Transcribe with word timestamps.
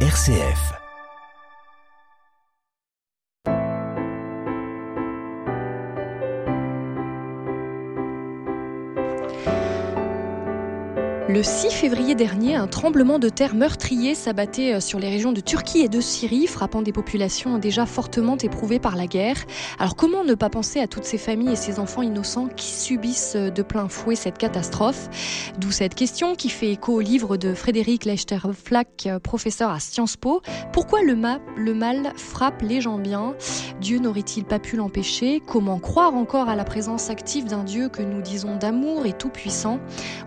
RCF. 0.00 0.85
Le 11.36 11.42
6 11.42 11.70
février 11.70 12.14
dernier, 12.14 12.54
un 12.54 12.66
tremblement 12.66 13.18
de 13.18 13.28
terre 13.28 13.54
meurtrier 13.54 14.14
s'abattait 14.14 14.76
euh, 14.76 14.80
sur 14.80 14.98
les 14.98 15.10
régions 15.10 15.32
de 15.32 15.42
Turquie 15.42 15.80
et 15.80 15.90
de 15.90 16.00
Syrie, 16.00 16.46
frappant 16.46 16.80
des 16.80 16.92
populations 16.92 17.58
déjà 17.58 17.84
fortement 17.84 18.38
éprouvées 18.38 18.78
par 18.78 18.96
la 18.96 19.06
guerre. 19.06 19.36
Alors 19.78 19.96
comment 19.96 20.24
ne 20.24 20.32
pas 20.32 20.48
penser 20.48 20.80
à 20.80 20.86
toutes 20.86 21.04
ces 21.04 21.18
familles 21.18 21.52
et 21.52 21.56
ces 21.56 21.78
enfants 21.78 22.00
innocents 22.00 22.48
qui 22.48 22.68
subissent 22.68 23.34
euh, 23.36 23.50
de 23.50 23.60
plein 23.60 23.90
fouet 23.90 24.14
cette 24.14 24.38
catastrophe? 24.38 25.10
D'où 25.58 25.70
cette 25.72 25.94
question 25.94 26.36
qui 26.36 26.48
fait 26.48 26.70
écho 26.70 26.94
au 26.94 27.00
livre 27.00 27.36
de 27.36 27.52
Frédéric 27.52 28.06
Lechterflack, 28.06 29.04
euh, 29.04 29.18
professeur 29.18 29.68
à 29.68 29.78
Sciences 29.78 30.16
Po. 30.16 30.40
Pourquoi 30.72 31.02
le, 31.02 31.18
le 31.58 31.74
mal 31.74 32.14
frappe 32.16 32.62
les 32.62 32.80
gens 32.80 32.96
bien? 32.96 33.34
Dieu 33.82 33.98
n'aurait-il 33.98 34.46
pas 34.46 34.58
pu 34.58 34.76
l'empêcher? 34.76 35.42
Comment 35.46 35.80
croire 35.80 36.14
encore 36.14 36.48
à 36.48 36.56
la 36.56 36.64
présence 36.64 37.10
active 37.10 37.44
d'un 37.44 37.62
Dieu 37.62 37.90
que 37.90 38.00
nous 38.00 38.22
disons 38.22 38.56
d'amour 38.56 39.04
et 39.04 39.12
tout-puissant? 39.12 39.80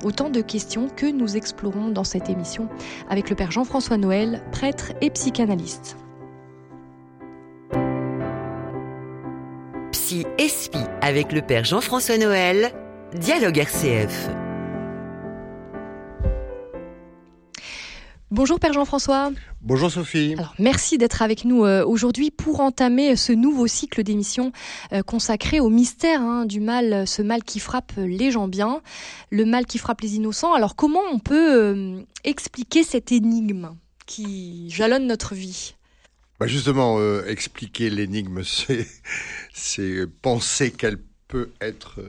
Autant 0.04 0.30
de 0.30 0.42
questions 0.42 0.88
que 1.00 1.10
nous 1.10 1.38
explorons 1.38 1.90
dans 1.90 2.04
cette 2.04 2.30
émission 2.30 2.68
avec 3.10 3.30
le 3.30 3.36
Père 3.38 3.52
Jean-François 3.52 3.96
Noël, 3.96 4.44
prêtre 4.52 4.92
et 5.00 5.10
psychanalyste. 5.10 5.96
Psy 9.94 10.26
Espi 10.38 10.80
avec 11.02 11.32
le 11.32 11.42
Père 11.42 11.64
Jean-François 11.64 12.18
Noël, 12.18 12.74
Dialogue 13.14 13.60
RCF. 13.60 14.30
Bonjour 18.40 18.58
Père 18.58 18.72
Jean-François. 18.72 19.34
Bonjour 19.60 19.92
Sophie. 19.92 20.34
Alors, 20.38 20.56
merci 20.60 20.98
d'être 20.98 21.22
avec 21.22 21.44
nous 21.44 21.66
euh, 21.66 21.84
aujourd'hui 21.84 22.32
pour 22.32 22.62
entamer 22.62 23.18
ce 23.18 23.34
nouveau 23.34 23.68
cycle 23.68 24.02
d'émissions 24.02 24.54
euh, 24.94 25.04
consacré 25.04 25.60
au 25.60 25.68
mystère 25.68 26.22
hein, 26.22 26.46
du 26.46 26.62
mal, 26.62 27.06
ce 27.06 27.22
mal 27.22 27.44
qui 27.44 27.60
frappe 27.60 27.92
les 27.98 28.32
gens 28.32 28.48
bien, 28.48 28.82
le 29.30 29.44
mal 29.44 29.66
qui 29.66 29.78
frappe 29.78 30.00
les 30.00 30.16
innocents. 30.16 30.54
Alors 30.54 30.78
comment 30.78 31.02
on 31.12 31.20
peut 31.20 31.54
euh, 31.54 32.02
expliquer 32.24 32.86
cette 32.86 33.12
énigme 33.12 33.76
qui 34.06 34.70
jalonne 34.70 35.06
notre 35.06 35.36
vie? 35.36 35.76
Bah 36.40 36.48
Justement, 36.48 36.98
expliquer 37.26 37.90
l'énigme, 37.90 38.44
c'est 39.54 40.08
penser 40.22 40.72
qu'elle 40.72 41.00
peut 41.28 41.52
être 41.60 42.00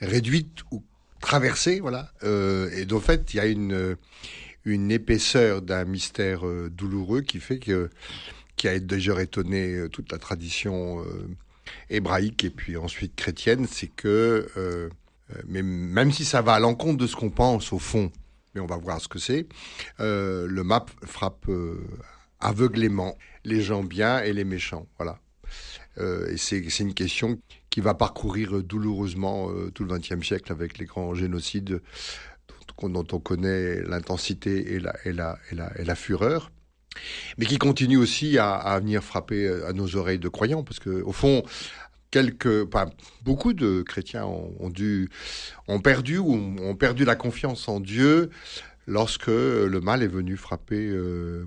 réduite 0.00 0.64
ou 0.72 0.82
traversée, 1.20 1.78
voilà. 1.78 2.10
et 2.24 2.86
de 2.86 2.98
fait, 2.98 3.32
il 3.32 3.36
y 3.36 3.40
a 3.40 3.46
une 3.46 3.96
une 4.64 4.90
épaisseur 4.90 5.62
d'un 5.62 5.84
mystère 5.84 6.46
euh, 6.46 6.70
douloureux 6.70 7.22
qui 7.22 7.40
fait 7.40 7.58
que 7.58 7.90
qui 8.56 8.68
a 8.68 8.78
déjà 8.78 9.20
étonné 9.22 9.74
euh, 9.74 9.88
toute 9.88 10.12
la 10.12 10.18
tradition 10.18 11.00
euh, 11.00 11.28
hébraïque 11.88 12.44
et 12.44 12.50
puis 12.50 12.76
ensuite 12.76 13.16
chrétienne, 13.16 13.66
c'est 13.66 13.88
que 13.88 14.90
mais 15.46 15.62
même 15.62 16.10
si 16.10 16.24
ça 16.24 16.42
va 16.42 16.54
à 16.54 16.58
l'encontre 16.58 16.98
de 16.98 17.06
ce 17.06 17.14
qu'on 17.14 17.30
pense 17.30 17.72
au 17.72 17.78
fond, 17.78 18.10
mais 18.52 18.60
on 18.60 18.66
va 18.66 18.76
voir 18.76 19.00
ce 19.00 19.06
que 19.06 19.20
c'est, 19.20 19.46
le 20.00 20.62
map 20.62 20.84
frappe 21.04 21.48
aveuglément 22.40 23.16
les 23.44 23.60
gens 23.60 23.84
bien 23.84 24.20
et 24.24 24.32
les 24.32 24.42
méchants, 24.42 24.88
voilà. 24.98 25.20
et 25.98 26.36
c'est 26.36 26.80
une 26.80 26.94
question 26.94 27.38
qui 27.70 27.80
va 27.80 27.94
parcourir 27.94 28.64
douloureusement 28.64 29.48
tout 29.72 29.84
le 29.84 29.96
XXe 29.96 30.26
siècle 30.26 30.50
avec 30.50 30.78
les 30.78 30.86
grands 30.86 31.14
génocides 31.14 31.80
dont 32.88 33.06
on 33.12 33.20
connaît 33.20 33.82
l'intensité 33.82 34.74
et 34.74 35.12
la, 35.12 35.94
fureur, 35.94 36.50
mais 37.38 37.46
qui 37.46 37.58
continue 37.58 37.96
aussi 37.96 38.38
à, 38.38 38.78
venir 38.80 39.02
frapper 39.02 39.46
euh, 39.46 39.68
à 39.68 39.72
nos 39.72 39.96
oreilles 39.96 40.18
de 40.18 40.28
croyants, 40.28 40.64
parce 40.64 40.78
que 40.78 41.02
au 41.02 41.12
fond, 41.12 41.42
beaucoup 43.22 43.52
de 43.52 43.82
chrétiens 43.82 44.24
ont, 44.24 44.72
perdu 45.82 46.18
ou 46.18 46.34
ont 46.34 46.74
perdu 46.74 47.04
la 47.04 47.14
confiance 47.16 47.68
en 47.68 47.80
Dieu 47.80 48.30
lorsque 48.86 49.28
le 49.28 49.80
mal 49.80 50.02
est 50.02 50.08
venu 50.08 50.36
frapper, 50.36 50.88
euh, 50.88 51.46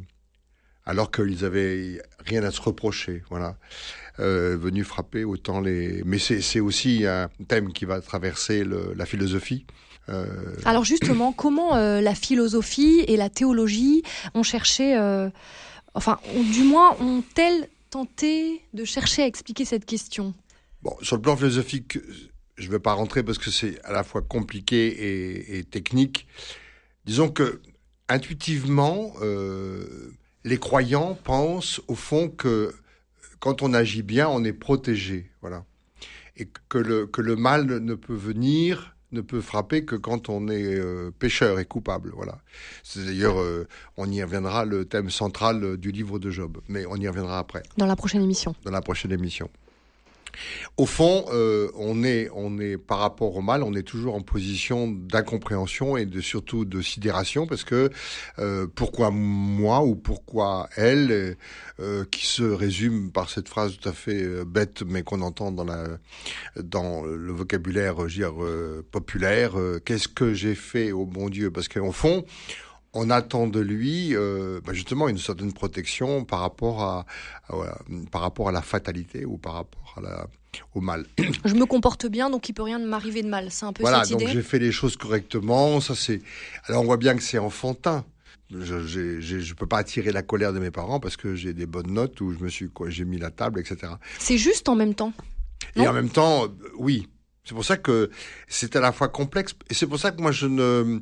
alors 0.86 1.12
qu'ils 1.12 1.46
avaient 1.46 2.02
rien 2.26 2.44
à 2.44 2.52
se 2.52 2.62
reprocher, 2.62 3.24
voilà. 3.30 3.58
Euh, 4.20 4.56
venu 4.58 4.84
frapper 4.84 5.24
autant 5.24 5.60
les. 5.60 6.04
Mais 6.06 6.20
c'est 6.20 6.60
aussi 6.60 7.06
un 7.08 7.30
thème 7.48 7.74
qui 7.74 7.86
va 7.86 8.00
traverser 8.00 8.64
la 8.96 9.06
philosophie. 9.06 9.66
Euh, 10.10 10.56
Alors 10.66 10.84
justement, 10.84 11.32
comment 11.32 11.76
euh, 11.76 12.02
la 12.02 12.16
philosophie 12.16 13.04
et 13.08 13.16
la 13.18 13.30
théologie 13.30 14.04
ont 14.34 14.44
cherché, 14.44 14.98
euh, 14.98 15.30
enfin, 15.94 16.20
du 16.54 16.64
moins 16.64 16.96
ont-elles 17.00 17.70
tenté 17.90 18.62
de 18.74 18.84
chercher 18.84 19.24
à 19.24 19.28
expliquer 19.28 19.66
cette 19.66 19.86
question? 19.86 20.34
Bon, 20.82 20.96
sur 21.02 21.16
le 21.16 21.22
plan 21.22 21.38
philosophique, 21.38 22.00
je 22.58 22.68
ne 22.68 22.72
vais 22.72 22.80
pas 22.80 22.94
rentrer 22.94 23.24
parce 23.24 23.38
que 23.38 23.50
c'est 23.50 23.80
à 23.86 23.92
la 23.92 24.04
fois 24.04 24.22
compliqué 24.22 24.88
et, 24.88 25.60
et 25.60 25.64
technique. 25.64 26.28
Disons 27.06 27.30
que 27.30 27.62
intuitivement, 28.10 29.14
les 30.44 30.58
croyants 30.58 31.18
pensent 31.24 31.82
au 31.88 31.96
fond 31.96 32.30
que 32.30 32.74
quand 33.40 33.62
on 33.62 33.74
agit 33.74 34.04
bien, 34.04 34.28
on 34.30 34.44
est 34.44 34.54
protégé, 34.54 35.32
voilà, 35.42 35.66
et 36.38 36.48
que 36.70 36.78
le 36.78 37.08
que 37.08 37.22
le 37.22 37.36
mal 37.36 37.66
ne 37.66 37.96
peut 37.96 38.16
venir 38.16 38.93
ne 39.14 39.22
peut 39.22 39.42
frapper 39.42 39.86
que 39.86 39.96
quand 39.96 40.30
on 40.30 40.48
est 40.50 40.76
euh, 40.76 41.12
pécheur 41.18 41.60
et 41.60 41.66
coupable. 41.66 42.12
Voilà. 42.16 42.40
C'est 42.84 43.06
d'ailleurs, 43.06 43.40
euh, 43.40 43.68
on 43.98 44.10
y 44.12 44.22
reviendra, 44.22 44.66
le 44.66 44.86
thème 44.86 45.10
central 45.10 45.78
du 45.78 45.92
livre 45.92 46.20
de 46.20 46.30
Job, 46.30 46.60
mais 46.68 46.86
on 46.86 46.96
y 46.98 47.08
reviendra 47.08 47.40
après. 47.40 47.64
Dans 47.78 47.86
la 47.86 47.96
prochaine 47.96 48.22
émission. 48.22 48.56
Dans 48.64 48.72
la 48.72 48.82
prochaine 48.82 49.12
émission. 49.12 49.50
Au 50.78 50.86
fond, 50.86 51.26
euh, 51.32 51.70
on 51.76 52.04
est, 52.04 52.30
on 52.34 52.60
est 52.60 52.78
par 52.78 53.00
rapport 53.00 53.36
au 53.36 53.42
mal, 53.42 53.64
on 53.64 53.74
est 53.74 53.84
toujours 53.84 54.16
en 54.16 54.22
position 54.22 54.88
d'incompréhension 54.88 55.98
et 55.98 56.06
de 56.06 56.22
surtout 56.22 56.66
de 56.66 56.82
sidération 56.82 57.48
parce 57.48 57.64
que 57.64 57.90
euh, 58.40 58.68
pourquoi 58.74 59.12
moi 59.12 59.84
ou 59.84 59.96
pourquoi 59.96 60.70
elle, 60.76 61.38
euh, 61.80 62.06
qui 62.12 62.26
se 62.26 62.44
résume 62.44 63.12
par 63.12 63.30
cette 63.30 63.48
phrase 63.48 63.78
tout 63.78 63.90
à 63.90 63.94
fait 63.94 64.44
bête 64.46 64.84
mais 64.86 65.04
qu'on 65.04 65.22
entend 65.22 65.52
dans 65.52 65.66
la 65.66 65.88
dans 66.56 67.04
le 67.04 67.32
vocabulaire, 67.32 67.96
populaire, 68.92 69.54
qu'est-ce 69.86 70.08
que 70.08 70.34
j'ai 70.34 70.56
fait 70.56 70.92
au 70.92 71.06
bon 71.06 71.30
Dieu? 71.30 71.52
Parce 71.52 71.68
qu'au 71.68 71.92
fond, 71.92 72.26
on 72.94 73.10
attend 73.10 73.48
de 73.48 73.60
lui 73.60 74.16
euh, 74.16 74.62
bah 74.64 74.74
justement 74.74 75.10
une 75.10 75.18
certaine 75.18 75.52
protection 75.52 76.26
par 76.26 76.40
rapport 76.40 76.82
à, 76.82 77.06
à 77.50 77.56
voilà, 77.56 77.78
par 78.12 78.22
rapport 78.22 78.50
à 78.50 78.52
la 78.52 78.62
fatalité 78.62 79.26
ou 79.26 79.38
par 79.38 79.54
rapport 79.54 79.96
à 79.98 80.02
la, 80.02 80.28
au 80.76 80.82
mal. 80.82 81.06
Je 81.46 81.54
me 81.56 81.66
comporte 81.66 82.06
bien, 82.06 82.30
donc 82.30 82.48
il 82.50 82.54
peut 82.54 82.64
rien 82.64 82.80
m'arriver 82.80 83.24
de 83.24 83.30
mal. 83.30 83.50
C'est 83.50 83.66
un 83.66 83.74
peu 83.74 83.82
voilà, 83.82 84.04
cette 84.04 84.12
idée. 84.12 84.26
donc 84.26 84.34
j'ai 84.34 84.42
fait 84.42 84.60
les 84.60 84.72
choses 84.72 84.96
correctement. 84.96 85.82
Ça 85.82 85.96
c'est. 85.96 86.22
Alors 86.66 86.82
on 86.82 86.86
voit 86.86 86.98
bien 86.98 87.16
que 87.16 87.24
c'est 87.24 87.40
enfantin. 87.40 88.06
Je, 88.52 88.86
j'ai, 88.86 89.20
j'ai, 89.20 89.42
je 89.42 89.54
peux 89.56 89.66
pas 89.66 89.80
attirer 89.80 90.12
la 90.12 90.22
colère 90.22 90.54
de 90.54 90.60
mes 90.60 90.70
parents 90.70 91.00
parce 91.00 91.18
que 91.18 91.34
j'ai 91.34 91.54
des 91.54 91.66
bonnes 91.66 91.92
notes 91.92 92.22
où 92.22 92.34
je 92.34 92.44
me 92.44 92.50
suis 92.50 92.70
quoi, 92.70 92.90
j'ai 92.90 93.06
mis 93.06 93.18
la 93.18 93.32
table, 93.32 93.60
etc. 93.60 93.94
C'est 94.20 94.38
juste 94.38 94.70
en 94.70 94.76
même 94.76 94.94
temps. 94.94 95.14
Et 95.76 95.88
en 95.88 95.94
même 95.94 96.10
temps, 96.10 96.48
oui. 96.78 97.08
C'est 97.46 97.56
pour 97.56 97.66
ça 97.66 97.78
que 97.78 98.10
c'est 98.48 98.76
à 98.76 98.80
la 98.80 98.92
fois 98.92 99.10
complexe 99.10 99.54
et 99.70 99.74
c'est 99.74 99.88
pour 99.88 100.00
ça 100.00 100.12
que 100.12 100.22
moi 100.22 100.32
je 100.32 100.46
ne 100.46 101.02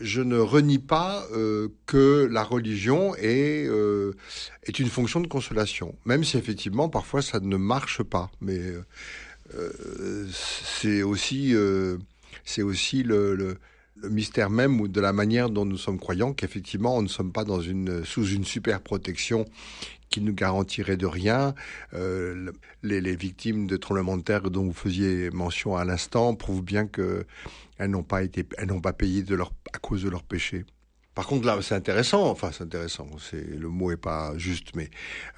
je 0.00 0.20
ne 0.20 0.38
renie 0.38 0.78
pas 0.78 1.26
euh, 1.32 1.68
que 1.86 2.28
la 2.30 2.42
religion 2.42 3.14
est, 3.16 3.66
euh, 3.66 4.14
est 4.64 4.78
une 4.78 4.88
fonction 4.88 5.20
de 5.20 5.26
consolation, 5.26 5.94
même 6.04 6.24
si 6.24 6.36
effectivement 6.36 6.88
parfois 6.88 7.22
ça 7.22 7.40
ne 7.40 7.56
marche 7.56 8.02
pas. 8.02 8.30
Mais 8.40 8.60
euh, 9.54 10.26
c'est 10.32 11.02
aussi, 11.02 11.54
euh, 11.54 11.98
c'est 12.44 12.62
aussi 12.62 13.02
le, 13.02 13.34
le, 13.34 13.58
le, 14.02 14.08
mystère 14.10 14.50
même 14.50 14.80
ou 14.80 14.88
de 14.88 15.00
la 15.00 15.12
manière 15.12 15.50
dont 15.50 15.64
nous 15.64 15.78
sommes 15.78 15.98
croyants 15.98 16.32
qu'effectivement 16.32 16.96
on 16.96 17.02
ne 17.02 17.08
sommes 17.08 17.32
pas 17.32 17.44
dans 17.44 17.60
une, 17.60 18.04
sous 18.04 18.26
une 18.26 18.44
super 18.44 18.80
protection 18.80 19.44
qui 20.10 20.20
nous 20.20 20.32
garantirait 20.32 20.96
de 20.96 21.06
rien. 21.06 21.54
Euh, 21.92 22.50
les, 22.82 23.00
les, 23.00 23.14
victimes 23.14 23.66
de 23.66 23.76
tremblements 23.76 24.16
de 24.16 24.22
terre 24.22 24.50
dont 24.50 24.64
vous 24.64 24.72
faisiez 24.72 25.30
mention 25.30 25.76
à 25.76 25.84
l'instant 25.84 26.34
prouvent 26.34 26.62
bien 26.62 26.86
que 26.86 27.26
elles 27.78 27.90
n'ont 27.90 28.02
pas 28.02 28.22
été, 28.22 28.46
elles 28.56 28.68
n'ont 28.68 28.80
pas 28.80 28.92
payé 28.92 29.22
de 29.22 29.34
leur, 29.34 29.52
à 29.72 29.78
cause 29.78 30.02
de 30.02 30.08
leurs 30.08 30.24
péchés. 30.24 30.64
Par 31.18 31.26
contre, 31.26 31.46
là, 31.46 31.58
c'est 31.62 31.74
intéressant. 31.74 32.30
Enfin, 32.30 32.50
c'est 32.52 32.62
intéressant. 32.62 33.08
C'est 33.18 33.44
le 33.44 33.68
mot 33.68 33.90
est 33.90 33.96
pas 33.96 34.38
juste, 34.38 34.76
mais 34.76 34.88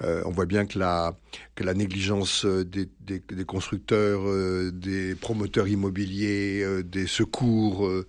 euh, 0.03 0.21
on 0.25 0.29
voit 0.29 0.45
bien 0.45 0.67
que 0.67 0.77
la 0.77 1.17
que 1.55 1.63
la 1.63 1.73
négligence 1.73 2.45
des, 2.45 2.87
des, 2.99 3.19
des 3.19 3.45
constructeurs, 3.45 4.21
euh, 4.27 4.69
des 4.71 5.15
promoteurs 5.15 5.67
immobiliers, 5.67 6.61
euh, 6.61 6.83
des 6.83 7.07
secours 7.07 7.87
euh, 7.87 8.05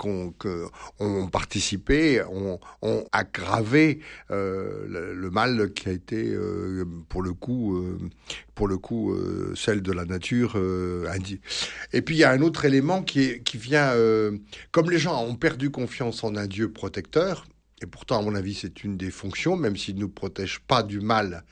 qu'on 0.00 1.28
participé, 1.30 2.22
ont, 2.32 2.58
aggravé 3.12 4.00
euh, 4.30 5.12
le, 5.14 5.30
mal 5.30 5.72
qui 5.74 5.90
a 5.90 5.92
été 5.92 6.32
euh, 6.32 6.86
pour 7.10 7.20
le 7.22 7.34
coup, 7.34 7.76
euh, 7.76 7.98
pour 8.54 8.66
le 8.66 8.78
coup, 8.78 9.14
celle 9.54 9.82
de 9.82 9.92
la 9.92 10.06
nature. 10.06 10.58
Et 11.92 12.02
puis 12.02 12.16
il 12.16 12.18
y 12.18 12.24
a 12.24 12.30
un 12.30 12.40
autre 12.40 12.64
élément 12.64 13.02
qui, 13.02 13.42
qui 13.42 13.58
vient, 13.58 13.92
comme 14.72 14.90
les 14.90 14.98
gens 14.98 15.22
ont 15.22 15.36
perdu 15.36 15.70
confiance 15.70 16.24
en 16.24 16.34
un 16.34 16.46
Dieu 16.46 16.72
protecteur, 16.72 17.46
Et 17.82 17.86
pourtant, 17.86 18.18
à 18.18 18.22
mon 18.22 18.34
avis, 18.34 18.54
c'est 18.54 18.84
une 18.84 18.96
des 18.96 19.10
fonctions, 19.10 19.56
même 19.56 19.76
s'il 19.76 19.96
ne 19.96 20.00
nous 20.00 20.08
protège 20.08 20.60
pas 20.60 20.82
du 20.82 21.00
mal, 21.00 21.44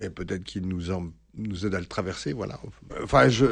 mais 0.00 0.10
peut-être 0.10 0.44
qu'il 0.44 0.66
nous, 0.66 0.90
en, 0.90 1.10
nous 1.36 1.66
aide 1.66 1.74
à 1.74 1.80
le 1.80 1.86
traverser. 1.86 2.32
Voilà. 2.32 2.58
Enfin, 3.02 3.28
je, 3.28 3.46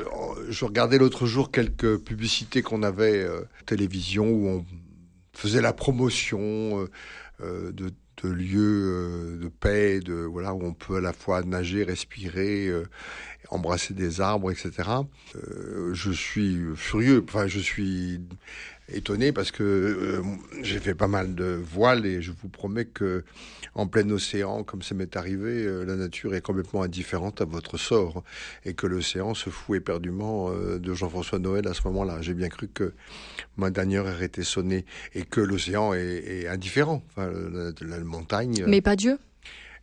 je 0.49 0.65
regardais 0.65 0.99
l'autre 0.99 1.27
jour 1.27 1.51
quelques 1.51 1.99
publicités 1.99 2.63
qu'on 2.63 2.83
avait 2.83 3.23
euh, 3.23 3.43
télévision 3.67 4.29
où 4.29 4.49
on 4.49 4.67
faisait 5.33 5.61
la 5.61 5.73
promotion 5.73 6.39
euh, 6.41 6.91
euh, 7.43 7.73
de, 7.73 7.93
de, 8.23 8.29
lieux 8.29 9.39
de 9.41 9.49
paix, 9.49 10.01
de 10.01 10.15
voilà 10.15 10.55
où 10.55 10.65
on 10.65 10.75
peut 10.75 10.97
à 10.97 11.01
la 11.01 11.13
fois 11.13 11.43
nager, 11.43 11.85
respirer, 11.85 12.69
embrasser 13.51 13.95
des 13.95 14.21
arbres, 14.21 14.51
etc. 14.51 14.73
je 15.93 16.11
suis 16.11 16.59
furieux. 16.75 17.25
Enfin, 17.29 17.47
je 17.47 17.61
suis 17.61 18.21
étonné 18.93 19.33
parce 19.33 19.51
que 19.51 19.63
euh, 19.63 20.23
j'ai 20.63 20.79
fait 20.79 20.95
pas 20.95 21.09
mal 21.09 21.35
de 21.35 21.61
voiles 21.63 22.07
et 22.07 22.23
je 22.23 22.33
vous 22.33 22.49
promets 22.49 22.87
que 22.87 23.25
en 23.75 23.87
plein 23.87 24.09
océan, 24.11 24.65
comme 24.65 24.83
ça 24.83 24.95
m'est 24.95 25.17
arrivé, 25.17 25.65
euh, 25.65 25.85
la 25.85 25.95
nature 25.95 26.35
est 26.35 26.41
complètement 26.41 26.83
indifférente 26.83 27.41
à 27.41 27.45
votre 27.45 27.77
sort 27.77 28.25
et 28.65 28.75
que 28.75 28.87
l'océan 28.87 29.35
se 29.35 29.51
fout 29.51 29.77
éperdument 29.77 30.51
euh, 30.51 30.79
de 30.79 30.95
Jean-François 30.95 31.39
Noël 31.39 31.69
à 31.69 31.75
ce 31.75 31.83
moment-là. 31.85 32.21
J'ai 32.21 32.35
bien 32.35 32.49
cru 32.49 32.69
que 32.69 32.95
ma 33.57 33.71
dernière 33.71 34.07
heure 34.07 34.23
était 34.23 34.45
sonnée 34.45 34.85
et 35.15 35.23
que 35.23 35.41
l'océan 35.41 35.93
est, 35.95 36.47
indifférent, 36.49 37.03
enfin, 37.11 37.31
la, 37.81 37.99
montagne. 38.01 38.65
Mais 38.67 38.81
pas 38.81 38.97
Dieu. 38.97 39.19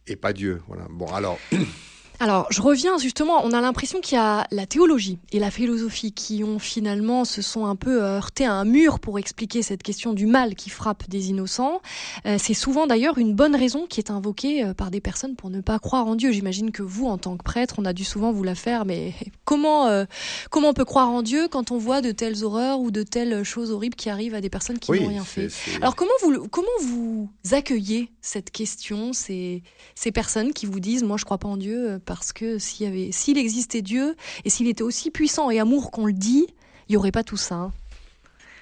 Et 0.07 0.15
pas 0.15 0.33
Dieu, 0.33 0.61
voilà. 0.67 0.87
Bon, 0.89 1.07
alors. 1.07 1.39
Alors, 2.19 2.47
je 2.49 2.61
reviens 2.61 2.97
justement, 2.97 3.41
on 3.43 3.51
a 3.51 3.61
l'impression 3.61 3.99
qu'il 3.99 4.15
y 4.15 4.21
a 4.21 4.47
la 4.51 4.65
théologie 4.65 5.19
et 5.31 5.39
la 5.39 5.51
philosophie 5.51 6.11
qui 6.11 6.43
ont 6.43 6.59
finalement 6.59 7.25
se 7.25 7.41
sont 7.41 7.65
un 7.65 7.75
peu 7.75 8.01
heurtés 8.01 8.45
à 8.45 8.53
un 8.53 8.65
mur 8.65 8.99
pour 8.99 9.19
expliquer 9.19 9.61
cette 9.61 9.83
question 9.83 10.13
du 10.13 10.25
mal 10.25 10.55
qui 10.55 10.69
frappe 10.69 11.09
des 11.09 11.29
innocents. 11.29 11.81
Euh, 12.25 12.37
c'est 12.39 12.53
souvent 12.53 12.87
d'ailleurs 12.87 13.17
une 13.17 13.33
bonne 13.33 13.55
raison 13.55 13.85
qui 13.85 13.99
est 13.99 14.11
invoquée 14.11 14.63
euh, 14.63 14.73
par 14.73 14.91
des 14.91 15.01
personnes 15.01 15.35
pour 15.35 15.49
ne 15.49 15.61
pas 15.61 15.79
croire 15.79 16.07
en 16.07 16.15
Dieu. 16.15 16.31
J'imagine 16.31 16.71
que 16.71 16.83
vous, 16.83 17.07
en 17.07 17.17
tant 17.17 17.35
que 17.37 17.43
prêtre, 17.43 17.75
on 17.79 17.85
a 17.85 17.93
dû 17.93 18.03
souvent 18.03 18.31
vous 18.31 18.43
la 18.43 18.55
faire, 18.55 18.85
mais 18.85 19.13
comment, 19.45 19.87
euh, 19.87 20.05
comment 20.49 20.69
on 20.69 20.73
peut 20.73 20.85
croire 20.85 21.09
en 21.09 21.21
Dieu 21.21 21.47
quand 21.49 21.71
on 21.71 21.77
voit 21.77 22.01
de 22.01 22.11
telles 22.11 22.43
horreurs 22.43 22.79
ou 22.79 22.91
de 22.91 23.03
telles 23.03 23.43
choses 23.43 23.71
horribles 23.71 23.95
qui 23.95 24.09
arrivent 24.09 24.35
à 24.35 24.41
des 24.41 24.49
personnes 24.49 24.79
qui 24.79 24.91
n'ont 24.91 25.07
rien 25.07 25.23
fait? 25.23 25.49
Alors, 25.81 25.95
comment 25.95 26.11
vous, 26.21 26.47
comment 26.47 26.67
vous 26.81 27.29
accueillez 27.51 28.11
cette 28.21 28.51
question, 28.51 29.11
ces, 29.13 29.63
ces 29.95 30.11
personnes 30.11 30.53
qui 30.53 30.65
vous 30.65 30.79
disent, 30.79 31.03
moi 31.03 31.17
je 31.17 31.25
crois 31.25 31.37
pas 31.37 31.47
en 31.47 31.57
Dieu 31.57 31.99
parce 32.05 32.33
que 32.33 32.59
s'il 32.59 33.37
existait 33.37 33.81
Dieu 33.81 34.15
et 34.43 34.49
s'il 34.49 34.67
était 34.67 34.83
aussi 34.83 35.11
puissant 35.11 35.49
et 35.49 35.59
amour 35.59 35.91
qu'on 35.91 36.05
le 36.05 36.13
dit, 36.13 36.47
il 36.87 36.93
n'y 36.93 36.97
aurait 36.97 37.11
pas 37.11 37.23
tout 37.23 37.37
ça. 37.37 37.71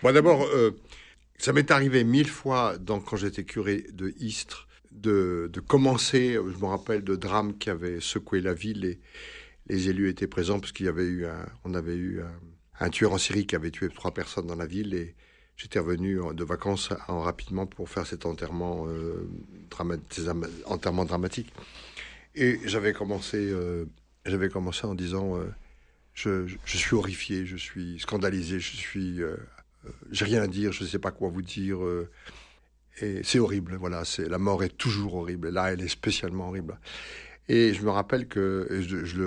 Moi, 0.01 0.11
hein. 0.11 0.13
d'abord, 0.13 0.43
euh, 0.43 0.71
ça 1.37 1.53
m'est 1.53 1.71
arrivé 1.71 2.03
mille 2.03 2.29
fois 2.29 2.75
quand 3.05 3.17
j'étais 3.17 3.43
curé 3.43 3.85
de 3.91 4.13
Istres 4.19 4.67
de, 4.91 5.51
commencer. 5.67 6.33
Je 6.33 6.57
me 6.57 6.65
rappelle 6.65 7.03
de 7.03 7.15
drames 7.15 7.57
qui 7.57 7.69
avaient 7.69 7.99
secoué 7.99 8.41
la 8.41 8.53
ville 8.53 8.85
et 8.85 8.99
les 9.67 9.89
élus 9.89 10.09
étaient 10.09 10.27
présents 10.27 10.59
parce 10.59 10.71
qu'il 10.71 10.85
y 10.85 10.89
avait 10.89 11.05
eu 11.05 11.25
un, 11.25 11.45
on 11.63 11.73
avait 11.73 11.95
eu 11.95 12.21
un, 12.79 12.89
tueur 12.89 13.13
en 13.13 13.17
série 13.17 13.45
qui 13.45 13.55
avait 13.55 13.71
tué 13.71 13.89
trois 13.89 14.13
personnes 14.13 14.47
dans 14.47 14.55
la 14.55 14.65
ville 14.65 14.93
et 14.93 15.15
j'étais 15.55 15.79
revenu 15.79 16.19
de 16.33 16.43
vacances 16.43 16.89
en, 17.07 17.21
rapidement 17.21 17.65
pour 17.65 17.89
faire 17.89 18.05
cet 18.05 18.25
enterrement, 18.25 18.85
euh, 18.87 19.29
ces 20.09 20.27
enterrements 20.65 21.05
dramatiques. 21.05 21.53
Et 22.35 22.59
j'avais 22.65 22.93
commencé, 22.93 23.37
euh, 23.37 23.85
commencé 24.51 24.85
en 24.85 24.95
disant 24.95 25.37
euh, 25.37 25.45
je, 26.13 26.47
je, 26.65 26.77
suis 26.77 26.95
horrifié, 26.95 27.45
je 27.45 27.57
suis 27.57 27.99
scandalisé, 27.99 28.59
je 28.59 28.75
suis, 28.75 29.21
euh, 29.21 29.37
j'ai 30.11 30.25
rien 30.25 30.41
à 30.41 30.47
dire, 30.47 30.71
je 30.71 30.83
ne 30.83 30.89
sais 30.89 30.99
pas 30.99 31.11
quoi 31.11 31.29
vous 31.29 31.43
dire. 31.43 31.79
et 33.01 33.21
c'est 33.23 33.39
horrible, 33.39 33.75
voilà. 33.75 34.03
La 34.17 34.37
mort 34.39 34.63
est 34.63 34.77
toujours 34.77 35.15
horrible. 35.15 35.49
Là, 35.49 35.73
elle 35.73 35.81
est 35.81 35.87
spécialement 35.87 36.49
horrible. 36.49 36.79
Et 37.49 37.73
je 37.73 37.83
me 37.83 37.89
rappelle 37.89 38.27
que, 38.27 38.67
je, 38.81 39.05
je, 39.05 39.19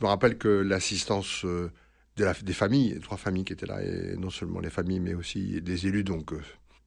me 0.00 0.06
rappelle 0.06 0.38
que 0.38 0.48
l'assistance 0.48 1.44
de 1.44 1.70
la, 2.24 2.32
des 2.32 2.52
familles, 2.54 3.00
trois 3.00 3.18
familles 3.18 3.44
qui 3.44 3.52
étaient 3.52 3.66
là, 3.66 3.82
et 3.82 4.16
non 4.16 4.30
seulement 4.30 4.60
les 4.60 4.70
familles, 4.70 5.00
mais 5.00 5.14
aussi 5.14 5.60
des 5.60 5.86
élus, 5.86 6.04
donc 6.04 6.32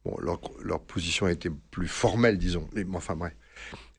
bon, 0.04 0.16
leur, 0.20 0.40
leur 0.62 0.80
position 0.80 1.28
était 1.28 1.50
plus 1.70 1.88
formelle, 1.88 2.38
disons. 2.38 2.68
Mais 2.74 2.84
enfin 2.94 3.16
bref 3.16 3.34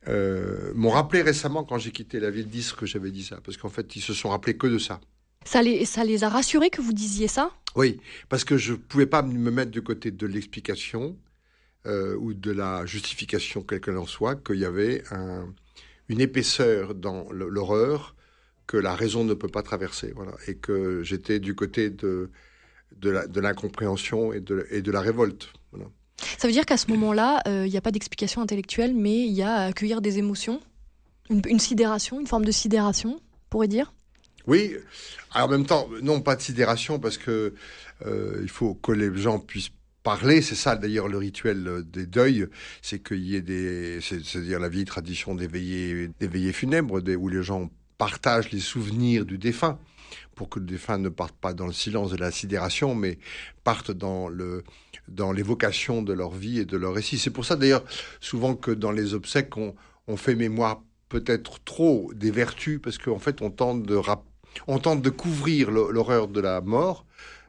euh, 0.08 0.72
m'ont 0.74 0.90
rappelé 0.90 1.22
récemment 1.22 1.64
quand 1.64 1.78
j'ai 1.78 1.92
quitté 1.92 2.20
la 2.20 2.30
ville 2.30 2.48
d'Istres 2.48 2.76
que 2.76 2.86
j'avais 2.86 3.10
dit 3.10 3.24
ça, 3.24 3.40
parce 3.44 3.56
qu'en 3.56 3.68
fait, 3.68 3.94
ils 3.96 4.00
se 4.00 4.14
sont 4.14 4.30
rappelés 4.30 4.56
que 4.56 4.66
de 4.66 4.78
ça. 4.78 5.00
Ça 5.44 5.62
les, 5.62 5.84
ça 5.84 6.04
les 6.04 6.24
a 6.24 6.28
rassurés 6.28 6.70
que 6.70 6.80
vous 6.80 6.92
disiez 6.92 7.28
ça? 7.28 7.52
Oui, 7.74 8.00
parce 8.28 8.44
que 8.44 8.56
je 8.56 8.72
ne 8.72 8.76
pouvais 8.76 9.06
pas 9.06 9.22
me 9.22 9.50
mettre 9.50 9.70
du 9.70 9.82
côté 9.82 10.10
de 10.10 10.26
l'explication 10.26 11.16
euh, 11.86 12.16
ou 12.16 12.34
de 12.34 12.50
la 12.52 12.86
justification, 12.86 13.62
quelle 13.62 13.80
qu'elle 13.80 13.96
en 13.96 14.06
soit, 14.06 14.36
qu'il 14.36 14.58
y 14.58 14.64
avait 14.64 15.02
un, 15.10 15.52
une 16.08 16.20
épaisseur 16.20 16.94
dans 16.94 17.30
l'horreur 17.32 18.14
que 18.66 18.76
la 18.76 18.94
raison 18.94 19.24
ne 19.24 19.34
peut 19.34 19.48
pas 19.48 19.62
traverser. 19.62 20.12
Voilà. 20.14 20.32
Et 20.46 20.56
que 20.56 21.02
j'étais 21.02 21.40
du 21.40 21.54
côté 21.54 21.90
de, 21.90 22.30
de 23.00 23.40
l'incompréhension 23.40 24.32
et 24.32 24.40
de, 24.40 24.66
et 24.70 24.82
de 24.82 24.90
la 24.90 25.00
révolte. 25.00 25.52
Voilà. 25.72 25.88
Ça 26.38 26.46
veut 26.46 26.52
dire 26.52 26.66
qu'à 26.66 26.76
ce 26.76 26.90
moment-là, 26.90 27.40
euh, 27.46 27.66
il 27.66 27.70
n'y 27.70 27.76
a 27.76 27.80
pas 27.80 27.90
d'explication 27.90 28.42
intellectuelle, 28.42 28.94
mais 28.94 29.26
il 29.26 29.32
y 29.32 29.42
a 29.42 29.54
à 29.54 29.64
accueillir 29.66 30.00
des 30.00 30.18
émotions, 30.18 30.60
une, 31.30 31.58
sidération, 31.58 32.20
une 32.20 32.26
forme 32.26 32.44
de 32.44 32.52
sidération, 32.52 33.20
on 33.20 33.48
pourrait 33.50 33.68
dire? 33.68 33.92
Oui, 34.46 34.74
en 35.34 35.48
même 35.48 35.66
temps, 35.66 35.88
non, 36.02 36.20
pas 36.20 36.36
de 36.36 36.42
sidération, 36.42 36.98
parce 36.98 37.16
que 37.16 37.54
euh, 38.06 38.40
il 38.42 38.48
faut 38.48 38.74
que 38.74 38.92
les 38.92 39.14
gens 39.16 39.38
puissent 39.38 39.70
parler, 40.02 40.42
c'est 40.42 40.56
ça 40.56 40.74
d'ailleurs 40.74 41.06
le 41.06 41.16
rituel 41.16 41.84
des 41.86 42.06
deuils, 42.06 42.48
c'est 42.82 43.00
qu'il 43.00 43.22
y 43.24 43.36
ait 43.36 43.40
des, 43.42 44.00
c'est-à-dire 44.00 44.58
la 44.58 44.68
vieille 44.68 44.84
tradition 44.84 45.36
des 45.36 45.46
veillées, 45.46 46.10
des 46.18 46.26
veillées 46.26 46.52
funèbres, 46.52 47.00
où 47.16 47.28
les 47.28 47.42
gens 47.42 47.70
partagent 48.02 48.50
les 48.50 48.58
souvenirs 48.58 49.24
du 49.24 49.38
défunt 49.38 49.78
pour 50.34 50.48
que 50.48 50.58
le 50.58 50.66
défunt 50.66 50.98
ne 50.98 51.08
parte 51.08 51.36
pas 51.36 51.54
dans 51.54 51.68
le 51.68 51.72
silence 51.72 52.10
de 52.10 52.16
la 52.16 52.32
sidération, 52.32 52.96
mais 52.96 53.16
parte 53.62 53.92
dans 53.92 54.26
le 54.26 54.64
dans 55.06 55.30
l'évocation 55.30 56.02
de 56.02 56.12
leur 56.12 56.32
vie 56.32 56.58
et 56.58 56.64
de 56.64 56.76
leur 56.76 56.94
récit. 56.94 57.16
C'est 57.16 57.30
pour 57.30 57.44
ça 57.44 57.54
d'ailleurs 57.54 57.84
souvent 58.20 58.56
que 58.56 58.72
dans 58.72 58.90
les 58.90 59.14
obsèques 59.14 59.56
on, 59.56 59.76
on 60.08 60.16
fait 60.16 60.34
mémoire 60.34 60.82
peut-être 61.10 61.62
trop 61.62 62.10
des 62.12 62.32
vertus 62.32 62.80
parce 62.82 62.98
qu'en 62.98 63.20
fait 63.20 63.40
on 63.40 63.52
tente 63.52 63.84
de 63.84 64.00
on 64.66 64.80
tente 64.80 65.00
de 65.00 65.10
couvrir 65.10 65.70
l'horreur 65.70 66.26
de 66.26 66.40
la 66.40 66.60
mort 66.60 67.06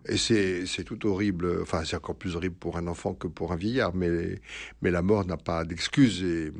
et 0.08 0.18
c'est, 0.18 0.84
tout 0.84 1.08
horrible, 1.08 1.62
enfin 1.62 1.84
c'est 1.86 1.96
encore 1.96 2.16
plus 2.16 2.36
horrible 2.36 2.56
pour 2.56 2.78
un 2.78 2.88
enfant 2.88 3.14
que 3.14 3.28
pour 3.28 3.54
un 3.54 3.56
vieillard, 3.56 3.96
mais, 3.96 4.42
mais 4.82 4.92
la 4.92 5.02
mort 5.02 5.26
n'a 5.26 5.38
pas 5.38 5.64
d'excuse. 5.64 6.24
Et, 6.24 6.52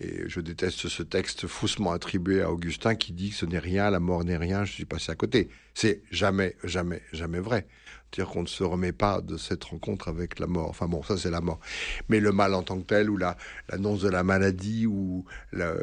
et 0.00 0.28
je 0.28 0.40
déteste 0.40 0.88
ce 0.88 1.02
texte 1.02 1.46
faussement 1.46 1.92
attribué 1.92 2.40
à 2.40 2.50
Augustin 2.50 2.94
qui 2.94 3.12
dit 3.12 3.30
que 3.30 3.36
ce 3.36 3.46
n'est 3.46 3.58
rien, 3.58 3.90
la 3.90 4.00
mort 4.00 4.24
n'est 4.24 4.36
rien, 4.36 4.64
je 4.64 4.72
suis 4.72 4.84
passé 4.86 5.12
à 5.12 5.14
côté. 5.14 5.48
C'est 5.74 6.02
jamais, 6.10 6.56
jamais, 6.64 7.02
jamais 7.12 7.40
vrai. 7.40 7.66
C'est-à-dire 8.10 8.32
qu'on 8.32 8.42
ne 8.42 8.48
se 8.48 8.64
remet 8.64 8.92
pas 8.92 9.20
de 9.20 9.36
cette 9.36 9.64
rencontre 9.64 10.08
avec 10.08 10.38
la 10.38 10.46
mort. 10.46 10.68
Enfin 10.68 10.86
bon, 10.86 11.02
ça 11.02 11.16
c'est 11.16 11.30
la 11.30 11.40
mort. 11.40 11.60
Mais 12.08 12.20
le 12.20 12.32
mal 12.32 12.54
en 12.54 12.62
tant 12.62 12.78
que 12.78 12.84
tel, 12.84 13.10
ou 13.10 13.16
la, 13.16 13.36
l'annonce 13.68 14.00
de 14.00 14.08
la 14.08 14.22
maladie, 14.22 14.86
ou 14.86 15.24
la, 15.52 15.74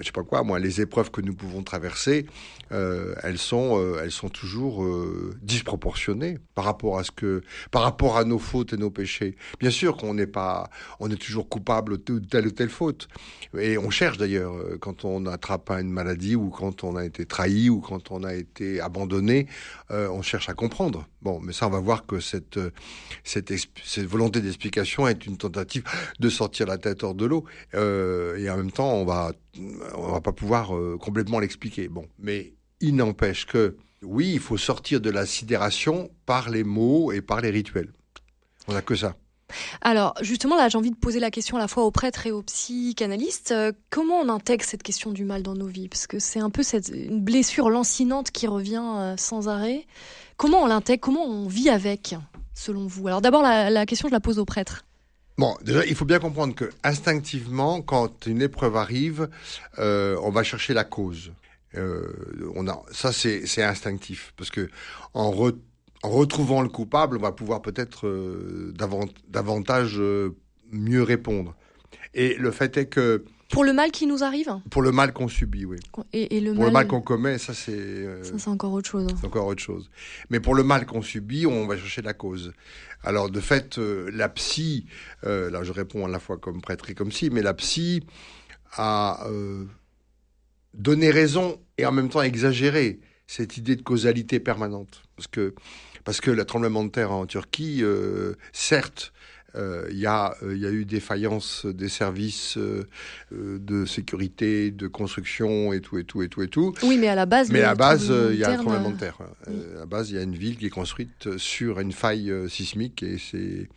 je 0.00 0.04
sais 0.04 0.12
pas 0.12 0.24
quoi, 0.24 0.42
moi, 0.42 0.58
les 0.58 0.80
épreuves 0.80 1.10
que 1.10 1.20
nous 1.20 1.34
pouvons 1.34 1.62
traverser, 1.62 2.26
euh, 2.72 3.14
elles 3.22 3.38
sont, 3.38 3.78
euh, 3.78 4.00
elles 4.02 4.10
sont 4.10 4.28
toujours 4.28 4.84
euh, 4.84 5.34
disproportionnées 5.42 6.38
par 6.54 6.64
rapport 6.64 6.98
à 6.98 7.04
ce 7.04 7.10
que, 7.10 7.42
par 7.70 7.82
rapport 7.82 8.16
à 8.16 8.24
nos 8.24 8.38
fautes 8.38 8.72
et 8.72 8.76
nos 8.76 8.90
péchés. 8.90 9.36
Bien 9.60 9.70
sûr 9.70 9.96
qu'on 9.96 10.14
n'est 10.14 10.26
pas, 10.26 10.68
on 10.98 11.10
est 11.10 11.16
toujours 11.16 11.48
coupable 11.48 12.02
de 12.02 12.18
telle 12.18 12.48
ou 12.48 12.50
telle 12.50 12.68
faute, 12.68 13.08
et 13.56 13.78
on 13.78 13.90
cherche 13.90 14.18
d'ailleurs 14.18 14.54
quand 14.80 15.04
on 15.04 15.26
attrape 15.26 15.70
une 15.70 15.90
maladie 15.90 16.34
ou 16.34 16.50
quand 16.50 16.84
on 16.84 16.96
a 16.96 17.04
été 17.04 17.26
trahi 17.26 17.70
ou 17.70 17.80
quand 17.80 18.10
on 18.10 18.24
a 18.24 18.34
été 18.34 18.80
abandonné, 18.80 19.46
on 19.90 20.22
cherche 20.22 20.48
à 20.48 20.54
comprendre. 20.54 21.06
Bon, 21.24 21.40
mais 21.40 21.52
ça, 21.52 21.66
on 21.66 21.70
va 21.70 21.80
voir 21.80 22.06
que 22.06 22.20
cette, 22.20 22.60
cette, 23.24 23.50
volonté 24.06 24.40
d'explication 24.40 25.08
est 25.08 25.26
une 25.26 25.36
tentative 25.36 25.82
de 26.20 26.28
sortir 26.28 26.66
la 26.66 26.78
tête 26.78 27.02
hors 27.02 27.14
de 27.14 27.24
l'eau, 27.24 27.44
et 27.72 28.50
en 28.50 28.56
même 28.56 28.70
temps, 28.70 28.92
on 28.92 29.04
va, 29.04 29.32
on 29.94 30.12
va 30.12 30.20
pas 30.20 30.32
pouvoir 30.32 30.72
complètement 31.00 31.40
l'expliquer. 31.40 31.88
Bon, 31.88 32.06
mais 32.18 32.52
il 32.80 32.96
n'empêche 32.96 33.46
que, 33.46 33.76
oui, 34.02 34.32
il 34.34 34.40
faut 34.40 34.58
sortir 34.58 35.00
de 35.00 35.10
la 35.10 35.24
sidération 35.24 36.10
par 36.26 36.50
les 36.50 36.64
mots 36.64 37.10
et 37.10 37.22
par 37.22 37.40
les 37.40 37.50
rituels. 37.50 37.92
On 38.68 38.74
n'a 38.74 38.82
que 38.82 38.94
ça. 38.94 39.16
Alors, 39.82 40.14
justement, 40.20 40.56
là, 40.56 40.68
j'ai 40.68 40.78
envie 40.78 40.90
de 40.90 40.96
poser 40.96 41.20
la 41.20 41.30
question 41.30 41.56
à 41.56 41.60
la 41.60 41.68
fois 41.68 41.84
aux 41.84 41.90
prêtres 41.90 42.26
et 42.26 42.32
aux 42.32 42.42
psychanalystes. 42.42 43.52
Euh, 43.52 43.72
comment 43.90 44.16
on 44.16 44.28
intègre 44.28 44.64
cette 44.64 44.82
question 44.82 45.12
du 45.12 45.24
mal 45.24 45.42
dans 45.42 45.54
nos 45.54 45.66
vies? 45.66 45.88
Parce 45.88 46.06
que 46.06 46.18
c'est 46.18 46.40
un 46.40 46.50
peu 46.50 46.62
cette, 46.62 46.88
une 46.88 47.20
blessure 47.20 47.70
lancinante 47.70 48.30
qui 48.30 48.46
revient 48.46 48.82
euh, 48.82 49.16
sans 49.16 49.48
arrêt. 49.48 49.86
Comment 50.36 50.62
on 50.62 50.66
l'intègre 50.66 51.00
Comment 51.00 51.24
on 51.24 51.46
vit 51.46 51.70
avec, 51.70 52.16
selon 52.54 52.86
vous? 52.86 53.06
Alors, 53.08 53.20
d'abord, 53.20 53.42
la, 53.42 53.86
question, 53.86 54.08
je 54.08 54.12
la 54.12 54.20
pose 54.20 54.38
aux 54.38 54.44
prêtres. 54.44 54.84
Bon, 55.36 55.56
déjà, 55.62 55.84
il 55.84 55.94
faut 55.94 56.04
bien 56.04 56.18
comprendre 56.18 56.54
que 56.54 56.70
instinctivement, 56.82 57.82
quand 57.82 58.26
une 58.26 58.42
épreuve 58.42 58.76
arrive, 58.76 59.28
euh, 59.78 60.16
on 60.22 60.30
va 60.30 60.42
chercher 60.42 60.74
la 60.74 60.84
cause. 60.84 61.32
Euh, 61.76 62.12
ça, 62.92 63.12
c'est 63.12 63.62
instinctif. 63.62 64.32
Parce 64.36 64.50
que 64.50 64.68
en, 65.12 65.32
retrouvant 66.02 66.62
le 66.62 66.68
coupable, 66.68 67.16
on 67.16 67.20
va 67.20 67.32
pouvoir 67.32 67.62
peut-être 67.62 68.06
euh, 68.06 68.72
davantage 69.28 70.00
mieux 70.70 71.02
répondre. 71.02 71.54
Et 72.14 72.34
le 72.34 72.50
fait 72.50 72.76
est 72.76 72.86
que 72.86 73.24
pour 73.50 73.64
le 73.64 73.72
mal 73.72 73.90
qui 73.90 74.06
nous 74.06 74.22
arrive 74.22 74.58
Pour 74.70 74.82
le 74.82 74.92
mal 74.92 75.12
qu'on 75.12 75.28
subit, 75.28 75.64
oui. 75.64 75.78
Et, 76.12 76.40
le 76.40 76.52
pour 76.52 76.60
mal... 76.60 76.66
le 76.68 76.72
mal 76.72 76.86
qu'on 76.86 77.00
commet, 77.00 77.38
ça 77.38 77.54
c'est. 77.54 77.72
Euh, 77.72 78.22
ça 78.22 78.32
c'est 78.38 78.48
encore 78.48 78.72
autre 78.72 78.88
chose. 78.88 79.06
C'est 79.20 79.26
encore 79.26 79.46
autre 79.46 79.62
chose. 79.62 79.90
Mais 80.30 80.40
pour 80.40 80.54
le 80.54 80.64
mal 80.64 80.86
qu'on 80.86 81.02
subit, 81.02 81.46
on 81.46 81.66
va 81.66 81.76
chercher 81.76 82.02
la 82.02 82.14
cause. 82.14 82.52
Alors 83.02 83.30
de 83.30 83.40
fait, 83.40 83.78
euh, 83.78 84.10
la 84.12 84.28
psy, 84.28 84.86
euh, 85.24 85.50
là 85.50 85.62
je 85.62 85.72
réponds 85.72 86.06
à 86.06 86.08
la 86.08 86.18
fois 86.18 86.38
comme 86.38 86.60
prêtre 86.60 86.90
et 86.90 86.94
comme 86.94 87.12
si, 87.12 87.30
mais 87.30 87.42
la 87.42 87.54
psy 87.54 88.02
a 88.76 89.26
donné 90.72 91.10
raison 91.10 91.60
et 91.78 91.86
en 91.86 91.92
même 91.92 92.08
temps 92.08 92.22
exagéré 92.22 92.98
cette 93.28 93.56
idée 93.56 93.76
de 93.76 93.82
causalité 93.82 94.40
permanente. 94.40 95.02
Parce 95.14 95.28
que, 95.28 95.54
parce 96.02 96.20
que 96.20 96.32
le 96.32 96.44
tremblement 96.44 96.82
de 96.82 96.88
terre 96.88 97.12
en 97.12 97.24
Turquie, 97.26 97.84
certes, 98.52 99.12
il 99.90 99.98
y, 99.98 100.06
a, 100.06 100.34
euh, 100.42 100.56
y 100.56 100.66
a 100.66 100.70
eu 100.70 100.84
défaillance 100.84 101.66
des 101.66 101.88
services 101.88 102.56
euh, 102.56 102.84
de 103.30 103.84
sécurité, 103.84 104.70
de 104.70 104.86
construction 104.88 105.72
et 105.72 105.80
tout, 105.80 105.98
et 105.98 106.04
tout, 106.04 106.22
et 106.22 106.28
tout, 106.28 106.42
et 106.42 106.48
tout. 106.48 106.74
Oui, 106.82 106.98
mais 106.98 107.08
à 107.08 107.14
la 107.14 107.26
base, 107.26 107.50
mais 107.50 107.60
à 107.60 107.68
la 107.68 107.74
base, 107.74 108.12
il 108.30 108.36
y 108.36 108.44
a 108.44 108.50
un 108.50 108.56
tremblement 108.56 108.90
de 108.90 108.98
terre. 108.98 109.18
À 109.46 109.78
la 109.80 109.86
base, 109.86 110.10
il 110.10 110.16
y 110.16 110.18
a 110.18 110.22
une 110.22 110.36
ville 110.36 110.56
qui 110.56 110.66
est 110.66 110.70
construite 110.70 111.36
sur 111.36 111.80
une 111.80 111.92
faille 111.92 112.32
sismique 112.48 113.02
et 113.02 113.18
c'est 113.18 113.68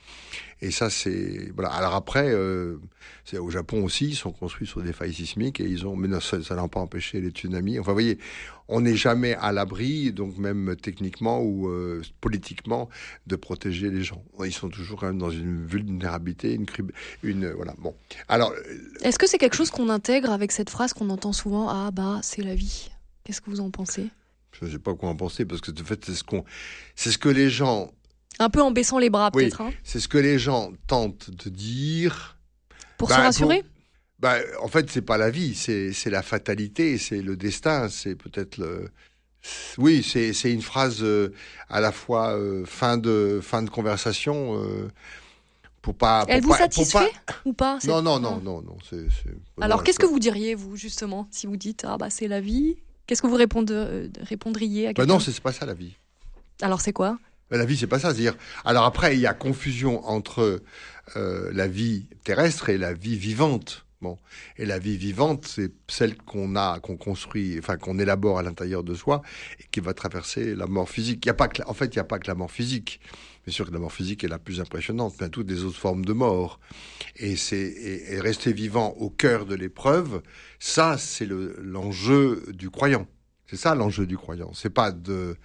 et 0.61 0.71
ça, 0.71 0.89
c'est 0.89 1.51
voilà. 1.53 1.69
Alors 1.69 1.93
après, 1.93 2.29
euh, 2.31 2.77
c'est 3.25 3.37
au 3.37 3.49
Japon 3.49 3.83
aussi, 3.83 4.07
ils 4.07 4.15
sont 4.15 4.31
construits 4.31 4.65
sur 4.65 4.81
des 4.81 4.91
failles 4.91 5.13
sismiques 5.13 5.59
et 5.59 5.65
ils 5.65 5.85
ont, 5.85 5.95
mais 5.95 6.07
ça, 6.19 6.37
n'a 6.55 6.67
pas 6.67 6.79
empêché 6.79 7.21
les 7.21 7.29
tsunamis. 7.29 7.77
Enfin, 7.79 7.91
vous 7.91 7.95
voyez, 7.95 8.17
on 8.67 8.81
n'est 8.81 8.95
jamais 8.95 9.35
à 9.35 9.51
l'abri, 9.51 10.11
donc 10.11 10.37
même 10.37 10.75
techniquement 10.75 11.41
ou 11.41 11.69
euh, 11.69 12.01
politiquement, 12.21 12.89
de 13.27 13.35
protéger 13.35 13.91
les 13.91 14.03
gens. 14.03 14.23
Ils 14.43 14.51
sont 14.51 14.69
toujours 14.69 14.99
quand 14.99 15.07
même 15.07 15.19
dans 15.19 15.29
une 15.29 15.65
vulnérabilité, 15.65 16.53
une, 16.53 16.65
une 17.21 17.51
voilà. 17.51 17.75
Bon. 17.77 17.93
Alors, 18.27 18.51
euh, 18.51 19.03
est-ce 19.03 19.19
que 19.19 19.27
c'est 19.27 19.37
quelque 19.37 19.55
chose 19.55 19.69
qu'on 19.69 19.89
intègre 19.89 20.31
avec 20.31 20.51
cette 20.51 20.71
phrase 20.71 20.93
qu'on 20.93 21.11
entend 21.11 21.33
souvent 21.33 21.69
Ah 21.69 21.91
bah, 21.91 22.19
c'est 22.23 22.41
la 22.41 22.55
vie. 22.55 22.89
Qu'est-ce 23.23 23.41
que 23.41 23.51
vous 23.51 23.59
en 23.59 23.69
pensez? 23.69 24.07
Je 24.59 24.65
ne 24.65 24.71
sais 24.71 24.79
pas 24.79 24.95
quoi 24.95 25.09
en 25.09 25.15
penser 25.15 25.45
parce 25.45 25.61
que 25.61 25.69
de 25.69 25.83
fait 25.83 26.03
c'est 26.03 26.15
ce 26.15 26.23
qu'on, 26.23 26.43
c'est 26.95 27.11
ce 27.11 27.19
que 27.19 27.29
les 27.29 27.51
gens 27.51 27.91
un 28.39 28.50
peu 28.50 28.62
en 28.62 28.72
baissant 28.72 29.00
les 29.00 29.10
bras, 29.10 29.31
peut-être. 29.31 29.62
Hein. 29.62 29.72
C'est 29.84 30.00
ce 30.00 30.07
que 30.07 30.17
les 30.17 30.39
gens 30.39 30.72
tentent 30.88 31.29
de 31.31 31.50
dire. 31.50 32.38
Pour 32.98 33.10
se 33.10 33.15
bah, 33.15 33.24
rassurer? 33.24 33.63
Bah, 34.19 34.38
En 34.62 34.67
fait, 34.67 34.89
c'est 34.89 35.01
pas 35.01 35.17
la 35.17 35.29
vie, 35.29 35.55
c'est 35.55 36.10
la 36.10 36.22
fatalité, 36.22 36.98
c'est 36.98 37.22
le 37.22 37.36
destin, 37.36 37.89
c'est 37.89 38.15
peut-être 38.15 38.57
le. 38.57 38.89
Oui, 39.77 40.03
c'est 40.03 40.51
une 40.51 40.62
phrase 40.62 41.03
euh, 41.03 41.34
à 41.69 41.79
la 41.79 41.91
fois 41.91 42.36
euh, 42.38 42.65
fin, 42.65 42.98
de, 42.98 43.39
fin 43.41 43.62
de 43.62 43.69
conversation. 43.69 44.62
Euh, 44.62 44.89
pour 45.81 45.96
pas, 45.96 46.25
Elle 46.27 46.41
vous 46.41 46.53
satisfait 46.53 47.12
ou 47.46 47.53
pas 47.53 47.79
Non, 47.86 48.01
non, 48.01 48.19
non, 48.19 48.41
non, 48.43 48.62
non. 48.62 48.77
Alors, 49.62 49.84
qu'est-ce 49.84 50.00
que 50.00 50.05
vous 50.05 50.19
diriez, 50.19 50.53
vous, 50.53 50.75
justement, 50.75 51.27
si 51.31 51.48
vous 51.48 51.55
dites 51.55 51.86
Ah, 51.88 51.98
bah, 51.98 52.10
c'est 52.10 52.27
la 52.27 52.41
vie? 52.41 52.75
Qu'est-ce 53.05 53.22
que 53.22 53.27
vous 53.27 53.36
répondriez 53.38 54.89
à 54.89 54.93
bah 54.93 55.05
Non, 55.05 55.22
c'est 55.22 55.39
pas 55.39 55.53
ça 55.53 55.65
la 55.65 55.74
vie. 55.74 55.96
Alors, 56.62 56.81
c'est 56.81 56.91
quoi? 56.91 57.17
La 57.51 57.65
vie, 57.65 57.77
c'est 57.77 57.87
pas 57.87 57.99
ça. 57.99 58.13
dire 58.13 58.35
alors 58.65 58.83
après, 58.83 59.15
il 59.15 59.21
y 59.21 59.27
a 59.27 59.33
confusion 59.33 60.05
entre 60.07 60.61
euh, 61.15 61.49
la 61.53 61.67
vie 61.67 62.07
terrestre 62.23 62.69
et 62.69 62.77
la 62.77 62.93
vie 62.93 63.17
vivante. 63.17 63.85
Bon, 63.99 64.19
et 64.57 64.65
la 64.65 64.77
vie 64.77 64.95
vivante, 64.95 65.47
c'est 65.47 65.71
celle 65.87 66.17
qu'on 66.17 66.55
a, 66.55 66.79
qu'on 66.79 66.97
construit, 66.97 67.55
enfin 67.57 67.77
qu'on 67.77 67.97
élabore 67.97 68.37
à 68.37 68.43
l'intérieur 68.43 68.83
de 68.83 68.93
soi 68.93 69.23
et 69.59 69.63
qui 69.71 69.79
va 69.79 69.95
traverser 69.95 70.53
la 70.53 70.67
mort 70.67 70.87
physique. 70.87 71.25
Il 71.25 71.29
y 71.29 71.31
a 71.31 71.33
pas 71.33 71.49
en 71.65 71.73
fait, 71.73 71.85
il 71.85 71.97
n'y 71.97 72.01
a 72.01 72.03
pas 72.03 72.19
que 72.19 72.27
la 72.27 72.35
mort 72.35 72.51
physique. 72.51 72.99
Bien 73.47 73.53
sûr 73.53 73.65
que 73.65 73.71
la 73.71 73.79
mort 73.79 73.93
physique 73.93 74.23
est 74.23 74.27
la 74.27 74.37
plus 74.37 74.59
impressionnante, 74.59 75.15
mais 75.19 75.29
toutes 75.29 75.49
les 75.49 75.63
autres 75.63 75.79
formes 75.79 76.05
de 76.05 76.13
mort. 76.13 76.59
Et 77.15 77.37
c'est 77.37 77.57
et, 77.57 78.19
rester 78.19 78.53
vivant 78.53 78.89
au 78.99 79.09
cœur 79.09 79.45
de 79.45 79.55
l'épreuve, 79.55 80.21
ça, 80.59 80.97
c'est 80.97 81.25
l'enjeu 81.25 82.43
du 82.49 82.69
croyant. 82.69 83.07
C'est 83.49 83.55
ça 83.55 83.73
l'enjeu 83.73 84.05
du 84.05 84.17
croyant. 84.17 84.51
C'est 84.53 84.69
pas 84.69 84.91
de 84.91 85.37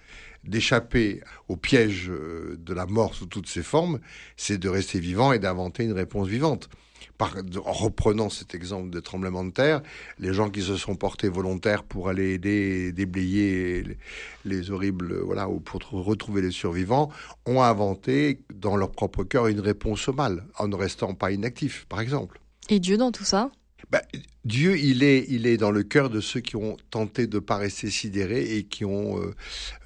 d'échapper 0.43 1.21
au 1.47 1.55
piège 1.55 2.09
euh, 2.09 2.57
de 2.59 2.73
la 2.73 2.85
mort 2.85 3.15
sous 3.15 3.25
toutes 3.25 3.47
ses 3.47 3.63
formes, 3.63 3.99
c'est 4.37 4.57
de 4.57 4.69
rester 4.69 4.99
vivant 4.99 5.31
et 5.33 5.39
d'inventer 5.39 5.83
une 5.83 5.93
réponse 5.93 6.27
vivante. 6.27 6.69
Par, 7.17 7.35
en 7.65 7.71
reprenant 7.71 8.29
cet 8.29 8.55
exemple 8.55 8.89
de 8.89 8.99
tremblement 8.99 9.43
de 9.43 9.51
terre, 9.51 9.81
les 10.19 10.33
gens 10.33 10.49
qui 10.49 10.61
se 10.61 10.77
sont 10.77 10.95
portés 10.95 11.29
volontaires 11.29 11.83
pour 11.83 12.09
aller 12.09 12.33
aider, 12.33 12.91
déblayer 12.91 13.97
les, 14.45 14.71
horribles, 14.71 15.19
voilà, 15.19 15.47
ou 15.47 15.59
pour 15.59 15.81
retrouver 15.91 16.41
les 16.41 16.51
survivants, 16.51 17.11
ont 17.45 17.61
inventé 17.61 18.41
dans 18.53 18.75
leur 18.77 18.91
propre 18.91 19.23
cœur 19.23 19.47
une 19.47 19.59
réponse 19.59 20.07
au 20.07 20.13
mal, 20.13 20.45
en 20.57 20.67
ne 20.67 20.75
restant 20.75 21.13
pas 21.13 21.31
inactifs, 21.31 21.85
par 21.87 21.99
exemple. 21.99 22.39
Et 22.69 22.79
Dieu 22.79 22.97
dans 22.97 23.11
tout 23.11 23.25
ça? 23.25 23.51
Bah, 23.91 24.01
Dieu, 24.45 24.77
il 24.77 25.03
est, 25.03 25.25
il 25.29 25.47
est 25.47 25.55
dans 25.55 25.71
le 25.71 25.83
cœur 25.83 26.09
de 26.09 26.19
ceux 26.19 26.41
qui 26.41 26.57
ont 26.57 26.75
tenté 26.89 27.27
de 27.27 27.39
pas 27.39 27.55
rester 27.55 27.89
sidérés 27.89 28.57
et 28.57 28.63
qui 28.63 28.83
ont, 28.83 29.17
euh, 29.17 29.33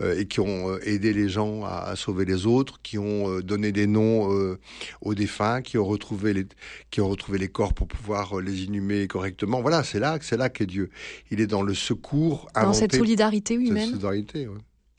euh, 0.02 0.20
et 0.20 0.26
qui 0.26 0.40
ont 0.40 0.72
euh, 0.72 0.80
aidé 0.84 1.14
les 1.14 1.30
gens 1.30 1.64
à, 1.64 1.96
sauver 1.96 2.26
les 2.26 2.48
autres, 2.48 2.82
qui 2.82 2.98
ont 2.98 3.40
donné 3.42 3.72
des 3.72 3.86
noms 3.86 4.58
aux 5.02 5.14
défunts, 5.14 5.62
qui 5.62 5.78
ont 5.78 5.86
retrouvé 5.86 6.34
les, 6.34 6.48
qui 6.90 7.02
ont 7.02 7.10
retrouvé 7.10 7.38
les 7.38 7.50
corps 7.50 7.74
pour 7.74 7.88
pouvoir 7.88 8.40
les 8.40 8.64
inhumer 8.64 9.08
correctement. 9.08 9.62
Voilà, 9.62 9.84
c'est 9.84 10.00
là, 10.00 10.18
c'est 10.22 10.38
là 10.38 10.50
qu'est 10.50 10.66
Dieu. 10.66 10.90
Il 11.30 11.40
est 11.40 11.48
dans 11.48 11.62
le 11.62 11.74
secours, 11.74 12.48
dans 12.56 12.74
cette 12.74 12.96
solidarité 12.96 13.54
humaine. 13.54 13.78
Cette 13.78 13.90
solidarité, 13.90 14.48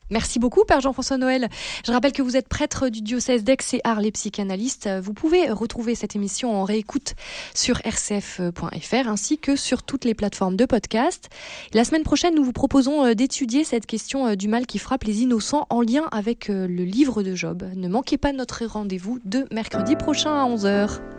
Merci 0.09 0.39
beaucoup, 0.39 0.63
Père 0.65 0.81
Jean-François 0.81 1.17
Noël. 1.17 1.49
Je 1.85 1.91
rappelle 1.91 2.11
que 2.11 2.21
vous 2.21 2.35
êtes 2.35 2.47
prêtre 2.47 2.89
du 2.89 3.01
diocèse 3.01 3.43
d'Aix 3.43 3.57
et 3.73 3.81
Arles 3.83 4.11
psychanalyste. 4.11 4.89
Vous 5.01 5.13
pouvez 5.13 5.49
retrouver 5.51 5.95
cette 5.95 6.15
émission 6.15 6.59
en 6.59 6.63
réécoute 6.63 7.15
sur 7.53 7.77
rcf.fr 7.77 9.07
ainsi 9.07 9.37
que 9.37 9.55
sur 9.55 9.83
toutes 9.83 10.05
les 10.05 10.13
plateformes 10.13 10.55
de 10.55 10.65
podcast. 10.65 11.29
La 11.73 11.83
semaine 11.83 12.03
prochaine, 12.03 12.35
nous 12.35 12.43
vous 12.43 12.53
proposons 12.53 13.05
euh, 13.05 13.13
d'étudier 13.13 13.63
cette 13.63 13.85
question 13.85 14.27
euh, 14.27 14.35
du 14.35 14.47
mal 14.47 14.65
qui 14.65 14.79
frappe 14.79 15.03
les 15.03 15.21
innocents 15.21 15.67
en 15.69 15.81
lien 15.81 16.07
avec 16.11 16.49
euh, 16.49 16.67
le 16.67 16.83
livre 16.83 17.23
de 17.23 17.35
Job. 17.35 17.63
Ne 17.75 17.87
manquez 17.87 18.17
pas 18.17 18.33
notre 18.33 18.65
rendez-vous 18.65 19.19
de 19.25 19.45
mercredi 19.51 19.95
prochain 19.95 20.33
à 20.33 20.47
11h. 20.47 21.18